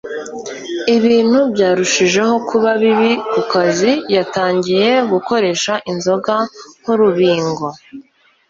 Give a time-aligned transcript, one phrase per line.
[0.95, 6.35] Ibintu byarushijeho kuba bibi ku kazi, yatangiye gukoresha inzoga
[6.79, 7.67] nk'urubingo